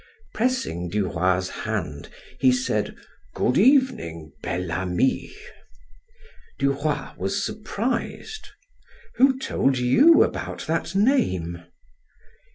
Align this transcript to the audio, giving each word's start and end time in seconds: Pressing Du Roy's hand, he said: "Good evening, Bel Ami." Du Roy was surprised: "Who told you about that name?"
Pressing 0.33 0.89
Du 0.89 1.07
Roy's 1.11 1.47
hand, 1.49 2.09
he 2.39 2.51
said: 2.51 2.95
"Good 3.35 3.55
evening, 3.59 4.31
Bel 4.41 4.71
Ami." 4.71 5.31
Du 6.57 6.71
Roy 6.71 7.11
was 7.17 7.45
surprised: 7.45 8.49
"Who 9.17 9.37
told 9.37 9.77
you 9.77 10.23
about 10.23 10.65
that 10.65 10.95
name?" 10.95 11.65